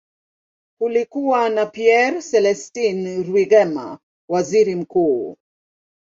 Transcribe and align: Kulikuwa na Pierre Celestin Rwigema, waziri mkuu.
Kulikuwa 0.79 1.49
na 1.49 1.65
Pierre 1.65 2.21
Celestin 2.21 3.23
Rwigema, 3.23 3.99
waziri 4.29 4.75
mkuu. 4.75 5.37